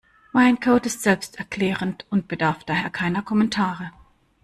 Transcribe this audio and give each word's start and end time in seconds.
Mein 0.33 0.59
Code 0.59 0.87
ist 0.87 1.03
selbsterklärend 1.03 2.07
und 2.09 2.27
bedarf 2.27 2.63
daher 2.63 2.89
keiner 2.89 3.21
Kommentare. 3.21 3.91